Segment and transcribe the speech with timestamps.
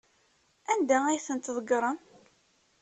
[0.71, 1.97] Anda ay tent-tḍeggrem?